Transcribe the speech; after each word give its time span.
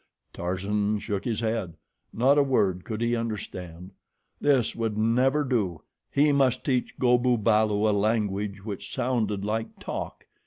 Tarzan 0.33 0.97
shook 0.97 1.25
his 1.25 1.41
head. 1.41 1.75
Not 2.11 2.39
a 2.39 2.41
word 2.41 2.83
could 2.85 3.01
he 3.01 3.15
understand. 3.15 3.91
This 4.39 4.75
would 4.75 4.97
never 4.97 5.43
do! 5.43 5.83
He 6.11 6.31
must 6.31 6.63
teach 6.63 6.97
Go 6.97 7.19
bu 7.19 7.37
balu 7.37 7.87
a 7.87 7.93
language 7.93 8.65
which 8.65 8.91
sounded 8.91 9.45
like 9.45 9.77
talk. 9.79 10.25